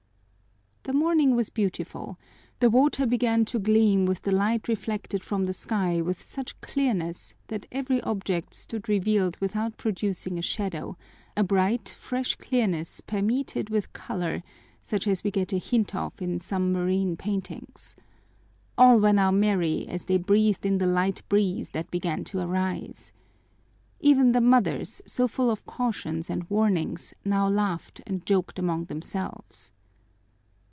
[0.83, 2.17] The morning was beautiful.
[2.59, 7.35] The water began to gleam with the light reflected from the sky with such clearness
[7.49, 10.97] that every object stood revealed without producing a shadow,
[11.37, 14.41] a bright, fresh clearness permeated with color,
[14.81, 17.95] such as we get a hint of in some marine paintings.
[18.75, 23.11] All were now merry as they breathed in the light breeze that began to arise.
[23.99, 29.73] Even the mothers, so full of cautions and warnings, now laughed and joked among themselves.